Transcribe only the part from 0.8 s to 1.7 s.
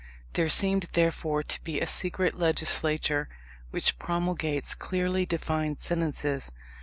therefore, to